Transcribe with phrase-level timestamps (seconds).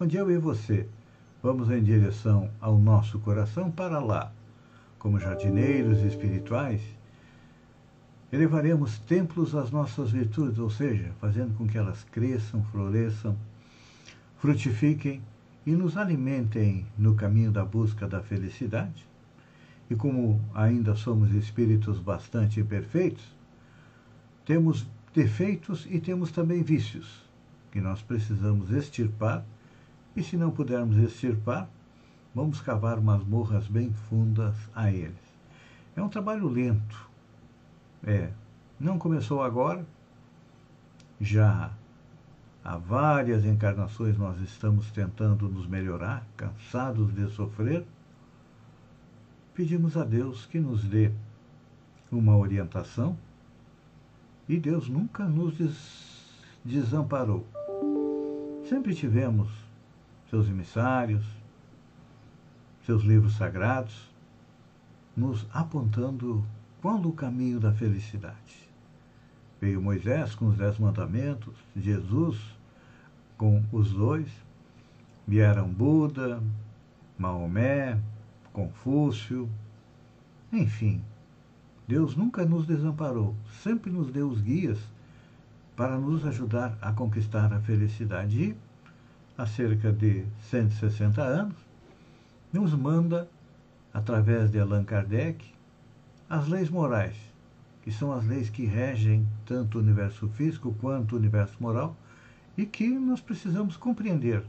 [0.00, 0.88] onde eu e você
[1.42, 4.32] vamos em direção ao nosso coração para lá,
[4.98, 6.80] como jardineiros espirituais,
[8.32, 13.36] elevaremos templos às nossas virtudes, ou seja, fazendo com que elas cresçam, floresçam,
[14.38, 15.20] frutifiquem
[15.66, 19.06] e nos alimentem no caminho da busca da felicidade.
[19.90, 23.36] E como ainda somos espíritos bastante imperfeitos,
[24.46, 27.22] temos defeitos e temos também vícios
[27.70, 29.44] que nós precisamos extirpar
[30.16, 31.68] e se não pudermos extirpar,
[32.34, 35.30] vamos cavar masmorras bem fundas a eles.
[35.96, 37.08] É um trabalho lento.
[38.04, 38.30] É,
[38.78, 39.84] não começou agora.
[41.20, 41.70] Já
[42.64, 47.84] há várias encarnações nós estamos tentando nos melhorar, cansados de sofrer.
[49.54, 51.10] Pedimos a Deus que nos dê
[52.10, 53.16] uma orientação
[54.48, 55.58] e Deus nunca nos
[56.64, 57.46] desamparou.
[58.68, 59.48] Sempre tivemos
[60.30, 61.26] seus emissários,
[62.86, 64.08] seus livros sagrados,
[65.16, 66.46] nos apontando
[66.80, 68.70] qual o caminho da felicidade.
[69.60, 72.38] Veio Moisés com os dez mandamentos, Jesus
[73.36, 74.30] com os dois,
[75.26, 76.40] vieram Buda,
[77.18, 77.98] Maomé,
[78.52, 79.50] Confúcio,
[80.52, 81.02] enfim,
[81.88, 84.78] Deus nunca nos desamparou, sempre nos deu os guias
[85.74, 88.42] para nos ajudar a conquistar a felicidade.
[88.42, 88.69] E
[89.40, 91.56] há cerca de 160 anos,
[92.52, 93.26] nos manda,
[93.92, 95.42] através de Allan Kardec,
[96.28, 97.16] as leis morais,
[97.82, 101.96] que são as leis que regem tanto o universo físico quanto o universo moral
[102.54, 104.44] e que nós precisamos compreender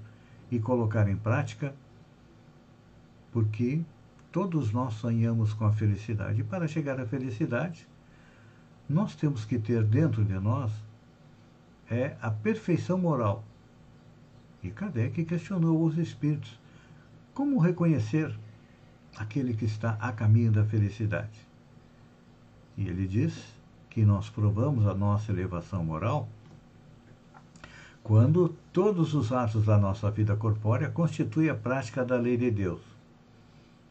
[0.51, 1.74] e colocar em prática,
[3.31, 3.81] porque
[4.30, 6.41] todos nós sonhamos com a felicidade.
[6.41, 7.88] E para chegar à felicidade,
[8.90, 10.69] nós temos que ter dentro de nós
[11.90, 13.46] é a perfeição moral
[14.64, 16.60] e Kardec questionou os espíritos:
[17.34, 18.38] como reconhecer
[19.18, 21.40] aquele que está a caminho da felicidade?
[22.78, 23.34] E ele diz
[23.90, 26.30] que nós provamos a nossa elevação moral
[28.04, 32.82] quando todos os atos da nossa vida corpórea constituem a prática da lei de Deus.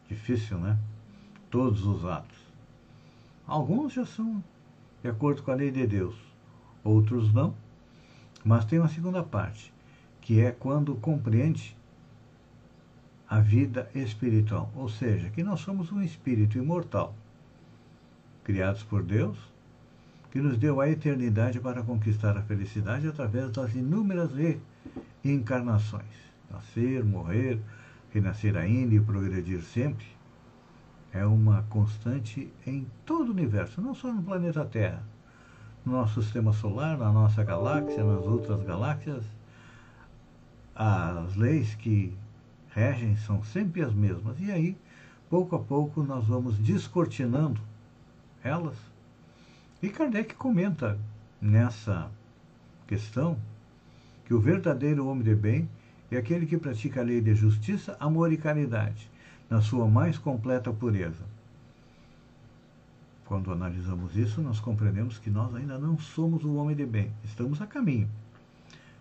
[0.09, 0.77] Difícil, né?
[1.49, 2.37] Todos os atos.
[3.47, 4.43] Alguns já são
[5.01, 6.15] de acordo com a lei de Deus,
[6.83, 7.53] outros não.
[8.43, 9.73] Mas tem uma segunda parte,
[10.21, 11.75] que é quando compreende
[13.27, 17.15] a vida espiritual, ou seja, que nós somos um espírito imortal,
[18.43, 19.37] criados por Deus,
[20.31, 24.31] que nos deu a eternidade para conquistar a felicidade através das inúmeras
[25.23, 26.31] reencarnações.
[26.49, 27.59] Nascer, morrer,
[28.13, 30.05] renascer ainda e progredir sempre
[31.13, 35.03] é uma constante em todo o universo, não só no planeta Terra,
[35.85, 39.23] no nosso sistema solar, na nossa galáxia, nas outras galáxias
[40.75, 42.13] as leis que
[42.73, 44.39] regem são sempre as mesmas.
[44.39, 44.77] E aí,
[45.29, 47.61] pouco a pouco, nós vamos descortinando
[48.43, 48.77] elas.
[49.81, 50.97] E Kardec comenta
[51.41, 52.09] nessa
[52.87, 53.37] questão
[54.25, 55.69] que o verdadeiro homem de bem
[56.11, 59.09] é aquele que pratica a lei de justiça, amor e caridade,
[59.49, 61.25] na sua mais completa pureza.
[63.25, 67.61] Quando analisamos isso, nós compreendemos que nós ainda não somos o homem de bem, estamos
[67.61, 68.09] a caminho.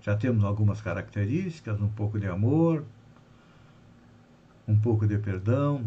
[0.03, 2.85] Já temos algumas características, um pouco de amor,
[4.67, 5.85] um pouco de perdão,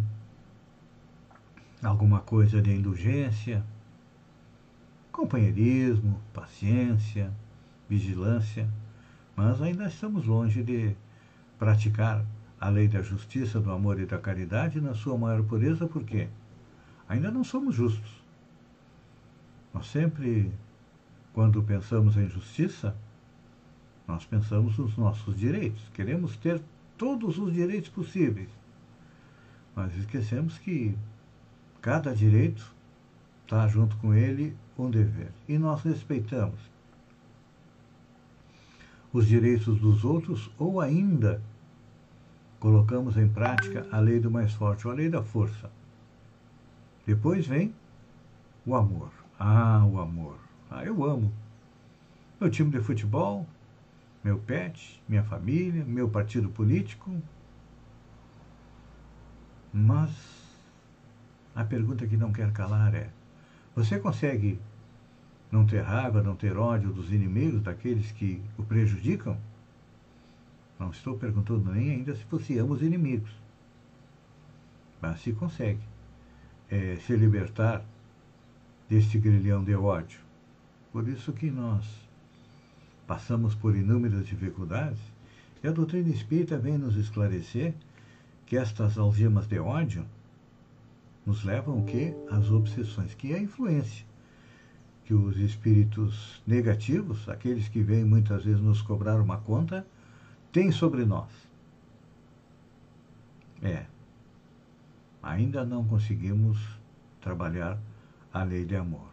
[1.82, 3.64] alguma coisa de indulgência,
[5.12, 7.32] companheirismo, paciência,
[7.90, 8.70] vigilância,
[9.36, 10.96] mas ainda estamos longe de
[11.58, 12.24] praticar
[12.60, 16.28] a lei da justiça, do amor e da caridade na sua maior pureza, porque
[17.10, 18.24] ainda não somos justos.
[19.74, 20.54] Nós sempre,
[21.34, 22.96] quando pensamos em justiça,
[24.08, 26.62] nós pensamos nos nossos direitos, queremos ter
[26.98, 28.50] todos os direitos possíveis.
[29.76, 30.96] Mas esquecemos que
[31.82, 32.74] cada direito
[33.44, 35.32] está junto com ele um dever.
[35.48, 36.60] E nós respeitamos
[39.12, 41.42] os direitos dos outros ou ainda
[42.60, 45.70] colocamos em prática a lei do mais forte, ou a lei da força.
[47.06, 47.74] Depois vem
[48.66, 49.12] o amor.
[49.38, 50.38] Ah, o amor.
[50.72, 51.32] Ah, eu amo.
[52.40, 53.46] Meu time de futebol
[54.24, 57.12] meu pet, minha família, meu partido político.
[59.74, 60.12] Mas
[61.54, 63.10] a pergunta que não quer calar é:
[63.76, 64.60] você consegue
[65.52, 69.38] não ter raiva, não ter ódio dos inimigos, daqueles que o prejudicam?
[70.80, 73.32] Não estou perguntando nem ainda se você ama os inimigos.
[75.02, 75.82] Mas se consegue
[76.70, 77.84] é, se libertar
[78.90, 80.20] deste grilhão de ódio.
[80.92, 81.86] Por isso que nós
[83.14, 84.98] passamos por inúmeras dificuldades
[85.64, 87.76] e a doutrina espírita vem nos esclarecer
[88.44, 90.04] que estas algemas de ódio
[91.24, 92.16] nos levam o quê?
[92.32, 94.04] Às obsessões, que é a influência
[95.06, 99.86] que os espíritos negativos, aqueles que vêm muitas vezes nos cobrar uma conta,
[100.52, 101.30] têm sobre nós.
[103.62, 103.86] É.
[105.22, 106.58] Ainda não conseguimos
[107.22, 107.78] trabalhar
[108.34, 109.12] a lei de amor.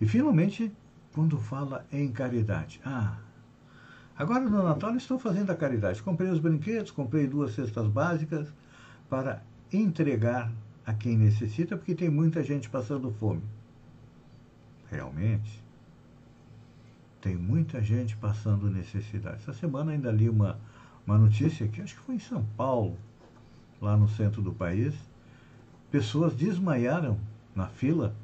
[0.00, 0.70] E finalmente,
[1.12, 2.80] quando fala em caridade.
[2.84, 3.23] Ah,
[4.16, 6.02] agora no Natal estou fazendo a caridade.
[6.02, 8.52] Comprei os brinquedos, comprei duas cestas básicas
[9.08, 10.52] para entregar
[10.86, 13.42] a quem necessita, porque tem muita gente passando fome.
[14.90, 15.62] Realmente,
[17.20, 19.36] tem muita gente passando necessidade.
[19.36, 20.58] Essa semana ainda li uma,
[21.06, 22.98] uma notícia que acho que foi em São Paulo,
[23.80, 24.94] lá no centro do país.
[25.90, 27.18] Pessoas desmaiaram
[27.54, 28.14] na fila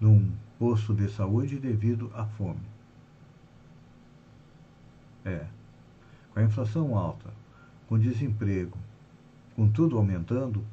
[0.00, 2.69] num posto de saúde devido à fome.
[5.24, 5.44] É.
[6.32, 7.30] Com a inflação alta,
[7.88, 8.78] com o desemprego,
[9.56, 10.64] com tudo aumentando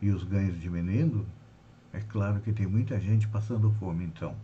[0.00, 1.24] e os ganhos diminuindo,
[1.92, 4.34] é claro que tem muita gente passando fome, então.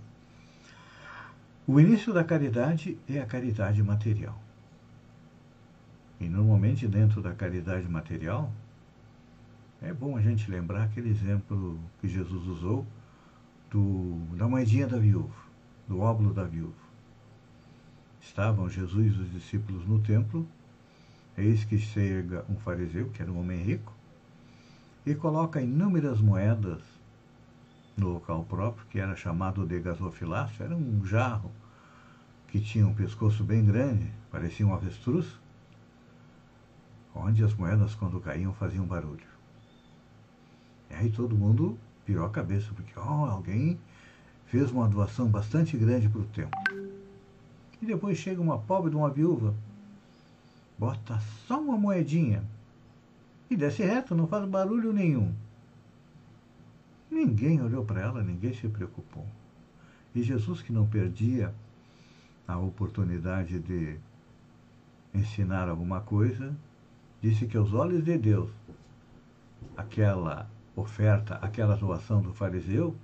[1.66, 4.40] O início da caridade é a caridade material.
[6.18, 8.52] E normalmente dentro da caridade material,
[9.82, 12.86] é bom a gente lembrar aquele exemplo que Jesus usou
[13.70, 15.34] do, da moedinha da viúva,
[15.88, 16.89] do óbolo da viúva.
[18.20, 20.46] Estavam Jesus e os discípulos no templo,
[21.36, 23.92] eis que chega um fariseu, que era um homem rico,
[25.04, 26.82] e coloca inúmeras moedas
[27.96, 31.50] no local próprio, que era chamado de gasofilácio, era um jarro
[32.48, 35.26] que tinha um pescoço bem grande, parecia um avestruz,
[37.14, 39.28] onde as moedas, quando caíam, faziam barulho.
[40.90, 43.78] E aí todo mundo virou a cabeça, porque oh, alguém
[44.46, 46.79] fez uma doação bastante grande para o templo.
[47.80, 49.54] E depois chega uma pobre de uma viúva,
[50.78, 52.44] bota só uma moedinha
[53.50, 55.32] e desce reto, não faz barulho nenhum.
[57.10, 59.26] Ninguém olhou para ela, ninguém se preocupou.
[60.14, 61.52] E Jesus, que não perdia
[62.46, 63.98] a oportunidade de
[65.14, 66.54] ensinar alguma coisa,
[67.20, 68.50] disse que aos olhos de Deus,
[69.76, 72.94] aquela oferta, aquela doação do fariseu,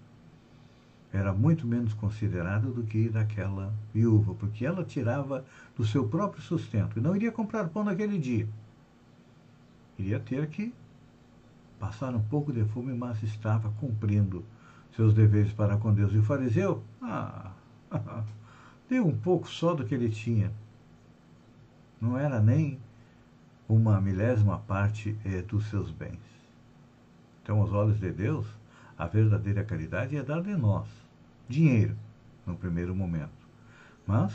[1.12, 5.44] era muito menos considerada do que daquela viúva, porque ela tirava
[5.76, 8.48] do seu próprio sustento e não iria comprar pão naquele dia.
[9.98, 10.74] Iria ter que
[11.78, 14.44] passar um pouco de fome, mas estava cumprindo
[14.94, 16.12] seus deveres para com Deus.
[16.12, 17.52] E o fariseu, ah,
[18.88, 20.50] deu um pouco só do que ele tinha.
[22.00, 22.78] Não era nem
[23.68, 26.20] uma milésima parte eh, dos seus bens.
[27.42, 28.46] Então, aos olhos de Deus,
[28.98, 30.86] a verdadeira caridade é dar de nós
[31.48, 31.96] dinheiro,
[32.44, 33.30] no primeiro momento.
[34.06, 34.32] Mas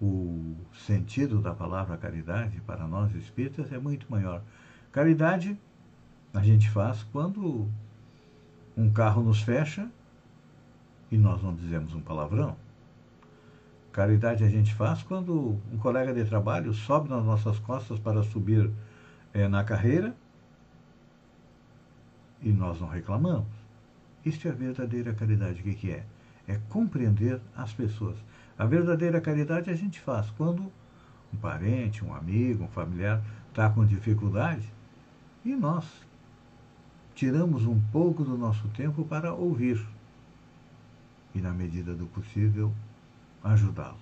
[0.00, 4.42] o sentido da palavra caridade para nós espíritas é muito maior.
[4.92, 5.58] Caridade
[6.34, 7.68] a gente faz quando
[8.76, 9.88] um carro nos fecha
[11.10, 12.56] e nós não dizemos um palavrão.
[13.90, 18.70] Caridade a gente faz quando um colega de trabalho sobe nas nossas costas para subir
[19.32, 20.14] é, na carreira
[22.42, 23.48] e nós não reclamamos.
[24.24, 25.60] Isto é a verdadeira caridade.
[25.60, 26.04] O que, que é?
[26.48, 28.16] É compreender as pessoas.
[28.58, 30.72] A verdadeira caridade a gente faz quando
[31.32, 34.68] um parente, um amigo, um familiar está com dificuldade
[35.44, 35.84] e nós
[37.14, 39.84] tiramos um pouco do nosso tempo para ouvir
[41.34, 42.72] e, na medida do possível,
[43.42, 43.98] ajudá-lo.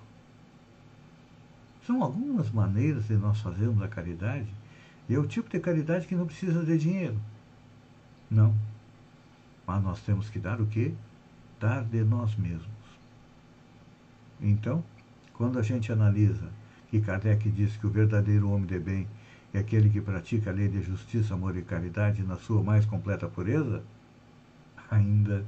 [1.86, 4.48] São algumas maneiras de nós fazermos a caridade
[5.08, 7.18] e é o tipo de caridade que não precisa de dinheiro.
[8.34, 8.52] Não.
[9.64, 10.92] Mas nós temos que dar o quê?
[11.60, 12.66] Dar de nós mesmos.
[14.40, 14.82] Então,
[15.32, 16.50] quando a gente analisa
[16.90, 19.06] que Kardec diz que o verdadeiro homem de bem
[19.52, 23.28] é aquele que pratica a lei de justiça, amor e caridade na sua mais completa
[23.28, 23.84] pureza,
[24.90, 25.44] ainda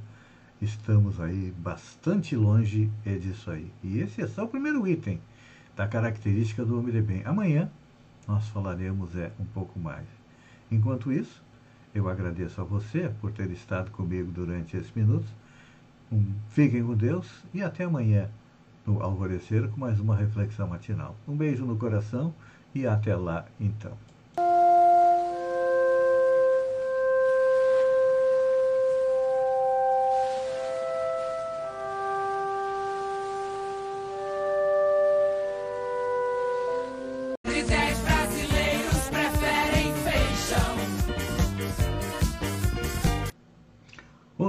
[0.61, 3.69] estamos aí bastante longe é disso aí.
[3.83, 5.19] E esse é só o primeiro item
[5.75, 7.21] da característica do homem de bem.
[7.25, 7.69] Amanhã
[8.25, 10.07] nós falaremos é um pouco mais.
[10.71, 11.43] Enquanto isso,
[11.93, 15.29] eu agradeço a você por ter estado comigo durante esses minutos.
[16.11, 18.29] Um, fiquem com Deus e até amanhã
[18.85, 21.15] no alvorecer com mais uma reflexão matinal.
[21.27, 22.33] Um beijo no coração
[22.73, 23.91] e até lá então.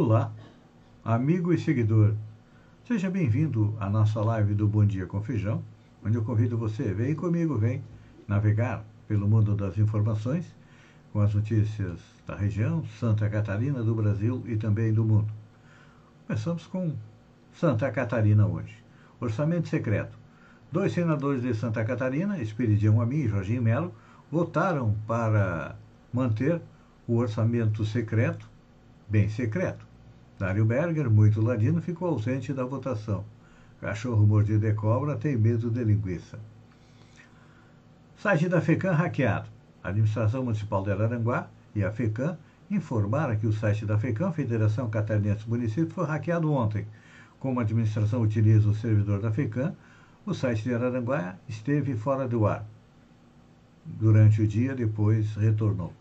[0.00, 0.30] Olá,
[1.04, 2.14] amigo e seguidor.
[2.86, 5.60] Seja bem-vindo à nossa live do Bom Dia com Feijão,
[6.06, 7.82] onde eu convido você, vem comigo, vem
[8.28, 10.46] navegar pelo mundo das informações
[11.12, 15.32] com as notícias da região, Santa Catarina, do Brasil e também do mundo.
[16.28, 16.94] Começamos com
[17.52, 18.76] Santa Catarina hoje.
[19.20, 20.16] Orçamento secreto.
[20.70, 23.92] Dois senadores de Santa Catarina, Espiridião Amin e Jorginho Melo,
[24.30, 25.74] votaram para
[26.12, 26.62] manter
[27.04, 28.48] o orçamento secreto,
[29.08, 29.87] bem secreto.
[30.38, 33.24] Dário Berger, muito ladino, ficou ausente da votação.
[33.80, 36.38] Cachorro mordido de cobra tem medo de linguiça.
[38.16, 39.48] Site da FECAM hackeado.
[39.82, 42.38] A administração municipal de Araranguá e a FECAM
[42.70, 46.86] informaram que o site da FECAM, Federação Catarinense do Município, foi hackeado ontem.
[47.40, 49.74] Como a administração utiliza o servidor da FECAM,
[50.24, 52.64] o site de Araranguá esteve fora do ar.
[53.84, 55.92] Durante o dia, depois retornou.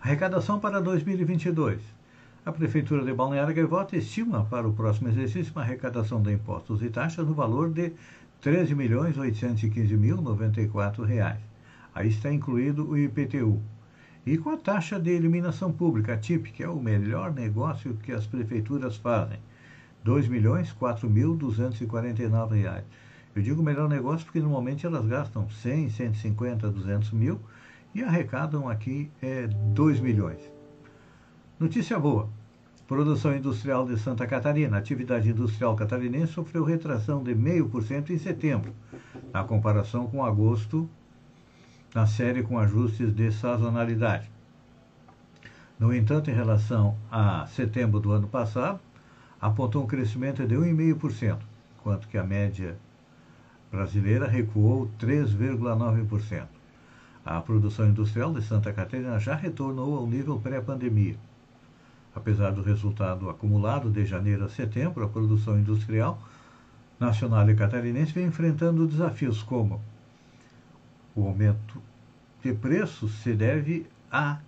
[0.00, 2.01] Arrecadação para 2022.
[2.44, 6.90] A Prefeitura de Balneário Gaivota estima para o próximo exercício uma arrecadação de impostos e
[6.90, 7.94] taxas no valor de R$
[8.42, 11.36] 13.815.094.
[11.94, 13.62] Aí está incluído o IPTU.
[14.26, 18.10] E com a taxa de eliminação pública, a TIP, que é o melhor negócio que
[18.10, 19.38] as prefeituras fazem,
[20.04, 22.82] R$ 2.004.249.
[23.36, 27.38] Eu digo melhor negócio porque normalmente elas gastam 100, 150, 200 mil
[27.94, 30.51] e arrecadam aqui é, 2 milhões.
[31.62, 32.28] Notícia boa.
[32.88, 34.76] Produção industrial de Santa Catarina.
[34.76, 38.74] Atividade industrial catarinense sofreu retração de 0,5% em setembro,
[39.32, 40.90] na comparação com agosto,
[41.94, 44.28] na série com ajustes de sazonalidade.
[45.78, 48.80] No entanto, em relação a setembro do ano passado,
[49.40, 51.38] apontou um crescimento de 1,5%,
[51.78, 52.76] enquanto que a média
[53.70, 56.44] brasileira recuou 3,9%.
[57.24, 61.14] A produção industrial de Santa Catarina já retornou ao nível pré-pandemia.
[62.14, 66.20] Apesar do resultado acumulado de janeiro a setembro, a produção industrial
[67.00, 69.80] nacional e catarinense vem enfrentando desafios como
[71.14, 71.80] o aumento
[72.42, 74.38] de preços se deve à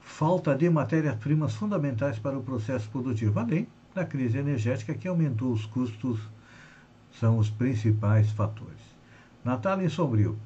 [0.00, 5.66] falta de matérias-primas fundamentais para o processo produtivo, além da crise energética que aumentou os
[5.66, 6.20] custos,
[7.18, 8.80] são os principais fatores.
[9.44, 10.38] Natal em Sombrio.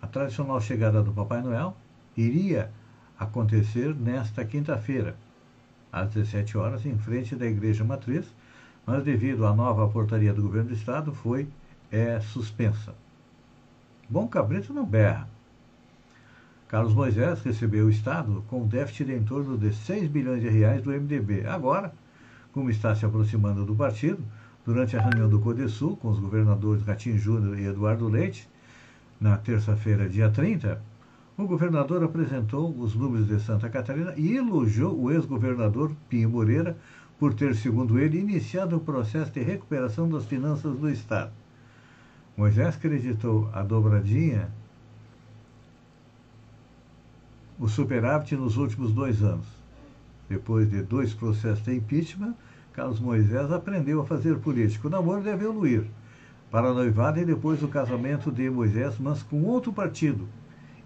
[0.00, 1.76] A tradicional chegada do Papai Noel
[2.16, 2.70] iria
[3.18, 5.16] acontecer nesta quinta-feira,
[5.92, 8.26] às 17 horas, em frente da Igreja Matriz,
[8.86, 11.48] mas devido à nova portaria do governo do estado, foi
[11.90, 12.94] é, suspensa.
[14.08, 15.28] Bom cabrito não berra.
[16.68, 20.80] Carlos Moisés recebeu o Estado com déficit de em torno de 6 bilhões de reais
[20.80, 21.44] do MDB.
[21.46, 21.92] Agora,
[22.52, 24.22] como está se aproximando do partido,
[24.64, 28.48] durante a reunião do CODESUL com os governadores Gatinho Júnior e Eduardo Leite,
[29.20, 30.80] na terça-feira, dia 30,
[31.42, 36.76] o governador apresentou os números de Santa Catarina e elogiou o ex-governador Pinho Moreira
[37.18, 41.32] por ter, segundo ele, iniciado o processo de recuperação das finanças do Estado.
[42.36, 44.48] Moisés acreditou a dobradinha,
[47.58, 49.46] o superávit nos últimos dois anos.
[50.28, 52.34] Depois de dois processos de impeachment,
[52.72, 54.88] Carlos Moisés aprendeu a fazer política.
[54.88, 55.84] O namoro deve evoluir
[56.50, 60.26] para a noivada e depois o casamento de Moisés, mas com outro partido,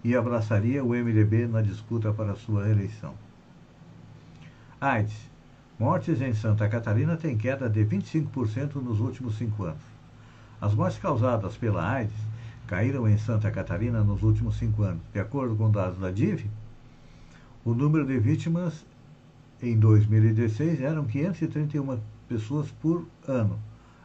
[0.05, 3.15] e abraçaria o MDB na disputa para sua reeleição.
[4.79, 5.31] AIDS.
[5.79, 9.81] Mortes em Santa Catarina têm queda de 25% nos últimos cinco anos.
[10.61, 12.13] As mortes causadas pela AIDS
[12.67, 15.01] caíram em Santa Catarina nos últimos cinco anos.
[15.11, 16.51] De acordo com dados da DIV,
[17.65, 18.85] o número de vítimas
[19.59, 23.59] em 2016 eram 531 pessoas por ano.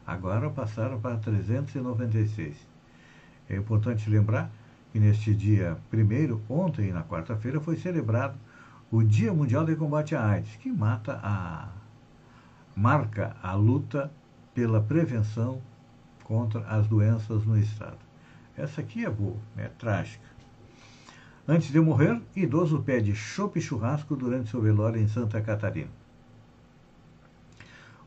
[0.06, 2.56] Agora passaram para 396.
[3.50, 4.50] É importante lembrar
[4.94, 8.36] e neste dia primeiro, ontem, na quarta-feira, foi celebrado
[8.90, 11.68] o Dia Mundial de Combate à AIDS, que mata a
[12.74, 14.10] marca a luta
[14.54, 15.60] pela prevenção
[16.24, 17.98] contra as doenças no estado.
[18.56, 20.24] Essa aqui é boa, é trágica.
[21.46, 25.90] Antes de morrer, idoso pede chope e churrasco durante seu velório em Santa Catarina.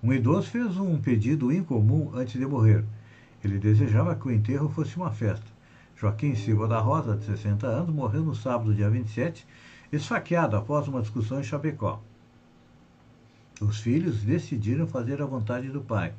[0.01, 2.83] Um idoso fez um pedido incomum antes de morrer.
[3.43, 5.52] Ele desejava que o enterro fosse uma festa.
[6.03, 9.47] Joaquim Silva da Rosa, de 60 anos, morreu no sábado, dia 27,
[9.89, 12.01] esfaqueado após uma discussão em Chapecó.
[13.61, 16.13] Os filhos decidiram fazer a vontade do pai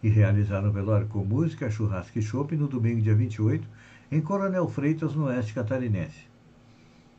[0.00, 3.66] e realizaram o velório com música, churrasco e chopp no domingo, dia 28,
[4.12, 6.28] em Coronel Freitas, no oeste catarinense.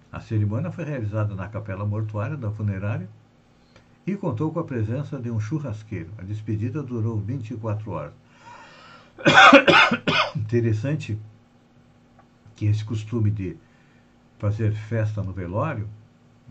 [0.09, 3.09] A cerimônia foi realizada na capela mortuária da funerária
[4.07, 6.11] e contou com a presença de um churrasqueiro.
[6.17, 8.13] A despedida durou 24 horas.
[10.33, 11.19] Interessante
[12.55, 13.57] que esse costume de
[14.37, 15.87] fazer festa no velório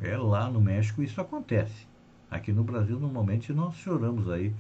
[0.01, 1.87] é lá no México isso acontece.
[2.31, 4.53] Aqui no Brasil, normalmente, nós choramos aí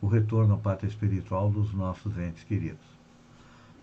[0.00, 2.84] o retorno à pátria espiritual dos nossos entes queridos.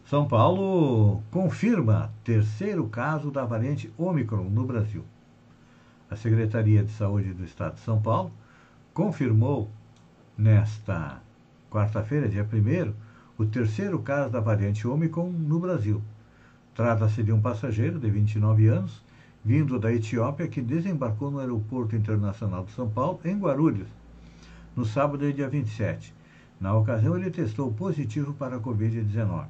[0.06, 5.04] São Paulo confirma terceiro caso da variante Omicron no Brasil.
[6.10, 8.32] A Secretaria de Saúde do Estado de São Paulo
[8.94, 9.70] confirmou
[10.38, 11.22] nesta
[11.70, 12.94] quarta-feira, dia 1
[13.38, 16.02] o terceiro caso da variante Omicron no Brasil.
[16.78, 19.04] Trata-se de um passageiro de 29 anos,
[19.44, 23.88] vindo da Etiópia, que desembarcou no Aeroporto Internacional de São Paulo, em Guarulhos,
[24.76, 26.14] no sábado, dia 27.
[26.62, 29.48] Na ocasião, ele testou positivo para a Covid-19.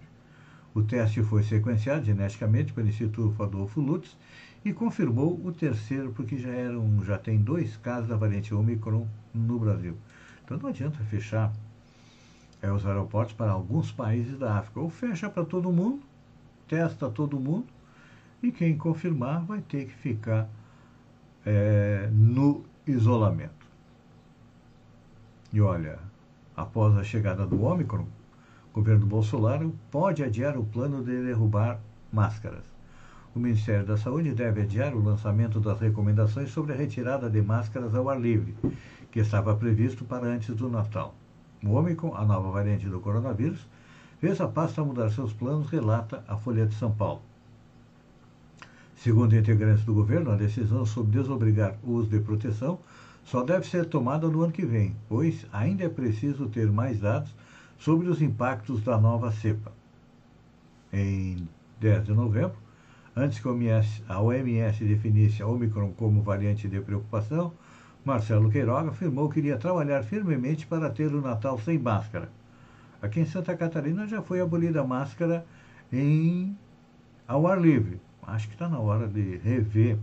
[0.73, 4.15] O teste foi sequenciado geneticamente pelo Instituto Adolfo Lutz
[4.63, 9.59] e confirmou o terceiro, porque já, eram, já tem dois casos da variante Omicron no
[9.59, 9.97] Brasil.
[10.45, 11.51] Então não adianta fechar
[12.61, 14.79] é, os aeroportos para alguns países da África.
[14.79, 16.01] Ou fecha para todo mundo,
[16.67, 17.67] testa todo mundo,
[18.41, 20.47] e quem confirmar vai ter que ficar
[21.45, 23.65] é, no isolamento.
[25.51, 25.99] E olha,
[26.55, 28.05] após a chegada do Ômicron,
[28.71, 31.79] o governo Bolsonaro pode adiar o plano de derrubar
[32.11, 32.63] máscaras.
[33.33, 37.95] O Ministério da Saúde deve adiar o lançamento das recomendações sobre a retirada de máscaras
[37.95, 38.55] ao ar livre,
[39.11, 41.15] que estava previsto para antes do Natal.
[41.63, 43.65] O Ômicron, a nova variante do coronavírus,
[44.19, 47.21] fez a pasta mudar seus planos, relata a Folha de São Paulo.
[48.95, 52.79] Segundo integrantes do governo, a decisão sobre desobrigar o uso de proteção
[53.23, 57.33] só deve ser tomada no ano que vem, pois ainda é preciso ter mais dados
[57.77, 59.71] sobre os impactos da nova cepa.
[60.91, 61.47] Em
[61.79, 62.57] 10 de novembro,
[63.15, 63.47] antes que
[64.07, 67.53] a OMS definisse a Omicron como variante de preocupação,
[68.03, 72.29] Marcelo Queiroga afirmou que iria trabalhar firmemente para ter o Natal sem máscara.
[73.07, 75.45] Aqui em Santa Catarina já foi abolida a máscara
[75.93, 76.57] em
[77.25, 78.01] ao ar livre.
[78.21, 79.97] Acho que está na hora de rever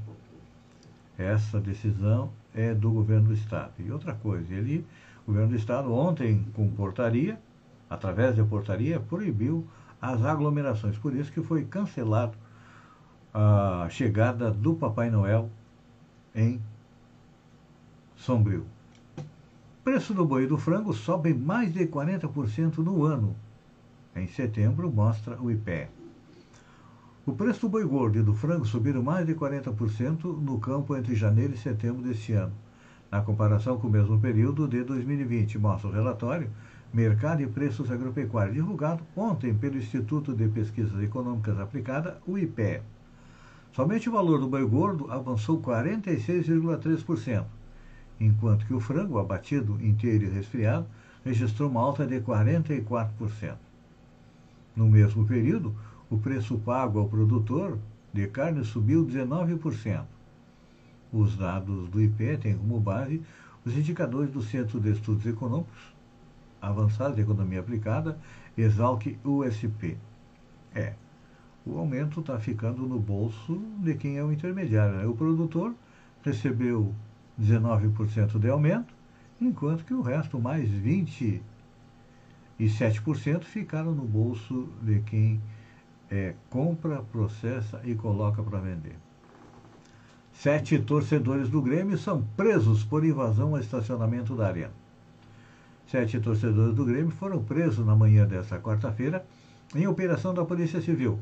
[1.18, 3.72] essa decisão é do governo do estado.
[3.78, 4.86] E outra coisa, ele,
[5.24, 7.38] o governo do estado ontem com portaria,
[7.90, 9.66] através de portaria, proibiu
[10.00, 10.96] as aglomerações.
[10.96, 12.38] Por isso que foi cancelado
[13.34, 15.50] a chegada do Papai Noel
[16.34, 16.58] em
[18.16, 18.64] sombrio.
[19.84, 23.36] Preço do boi e do frango sobe mais de 40% no ano.
[24.16, 25.88] Em setembro, mostra o IPE.
[27.26, 31.14] O preço do boi gordo e do frango subiram mais de 40% no campo entre
[31.14, 32.54] janeiro e setembro deste ano.
[33.10, 36.48] Na comparação com o mesmo período de 2020, mostra o relatório
[36.90, 42.80] Mercado e Preços Agropecuários, divulgado ontem pelo Instituto de Pesquisas Econômicas Aplicada, o IPE.
[43.74, 47.44] Somente o valor do boi gordo avançou 46,3%
[48.24, 50.86] enquanto que o frango abatido inteiro e resfriado
[51.24, 53.56] registrou uma alta de 44%.
[54.74, 55.74] No mesmo período,
[56.10, 57.78] o preço pago ao produtor
[58.12, 60.04] de carne subiu 19%.
[61.12, 63.22] Os dados do IPE têm como base
[63.64, 65.94] os indicadores do Centro de Estudos Econômicos
[66.60, 68.18] Avançados de Economia Aplicada,
[68.56, 69.98] Exalc USP.
[70.74, 70.94] É,
[71.66, 74.96] o aumento está ficando no bolso de quem é o intermediário.
[74.96, 75.06] Né?
[75.06, 75.74] O produtor
[76.22, 76.94] recebeu
[77.40, 78.94] 19% de aumento,
[79.40, 81.40] enquanto que o resto, mais 27%,
[83.42, 85.40] ficaram no bolso de quem
[86.10, 88.96] é, compra, processa e coloca para vender.
[90.32, 94.72] Sete torcedores do Grêmio são presos por invasão ao estacionamento da Arena.
[95.86, 99.24] Sete torcedores do Grêmio foram presos na manhã desta quarta-feira
[99.74, 101.18] em operação da Polícia Civil.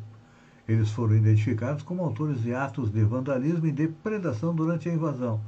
[0.68, 5.40] Eles foram identificados como autores de atos de vandalismo e depredação durante a invasão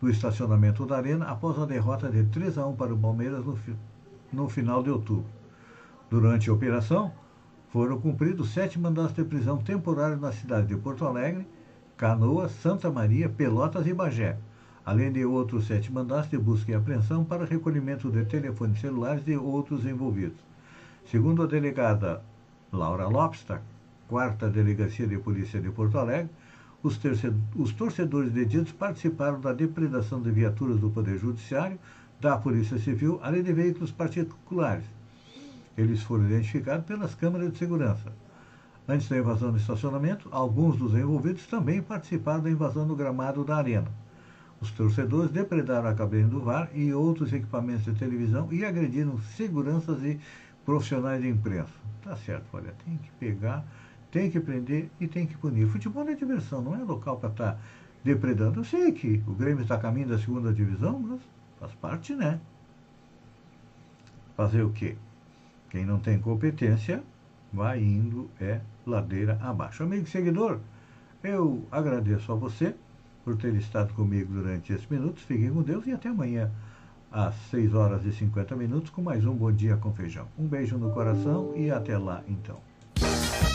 [0.00, 3.58] no estacionamento da Arena após a derrota de 3 a 1 para o Palmeiras no,
[4.32, 5.26] no final de outubro.
[6.10, 7.12] Durante a operação,
[7.70, 11.46] foram cumpridos sete mandatos de prisão temporários na cidade de Porto Alegre,
[11.96, 14.38] Canoas, Santa Maria, Pelotas e Bagé,
[14.86, 19.36] além de outros sete mandatos de busca e apreensão para recolhimento de telefones celulares de
[19.36, 20.38] outros envolvidos.
[21.10, 22.22] Segundo a delegada
[22.72, 23.60] Laura Lopes, da
[24.08, 26.30] quarta Delegacia de Polícia de Porto Alegre,
[26.82, 26.98] os,
[27.56, 31.78] os torcedores detidos participaram da depredação de viaturas do Poder Judiciário,
[32.20, 34.84] da Polícia Civil, além de veículos particulares.
[35.76, 38.12] Eles foram identificados pelas câmeras de segurança.
[38.88, 43.56] Antes da invasão do estacionamento, alguns dos envolvidos também participaram da invasão no gramado da
[43.56, 43.88] arena.
[44.60, 50.02] Os torcedores depredaram a cabine do VAR e outros equipamentos de televisão e agrediram seguranças
[50.02, 50.18] e
[50.64, 51.72] profissionais de imprensa.
[52.02, 53.64] Tá certo, olha, tem que pegar,
[54.10, 55.66] tem que prender e tem que punir.
[55.68, 57.58] Futebol é diversão, não é local para estar tá
[58.02, 58.60] depredando.
[58.60, 61.20] Eu sei que o Grêmio está a caminho da segunda divisão, mas
[61.58, 62.40] faz parte, né?
[64.36, 64.96] Fazer o quê?
[65.70, 67.02] Quem não tem competência
[67.52, 69.82] vai indo é ladeira abaixo.
[69.82, 70.60] Amigo seguidor,
[71.22, 72.74] eu agradeço a você
[73.24, 75.22] por ter estado comigo durante esses minutos.
[75.24, 76.50] Fiquem com Deus e até amanhã
[77.10, 80.28] às 6 horas e 50 minutos com mais um Bom Dia com Feijão.
[80.38, 82.67] Um beijo no coração e até lá então.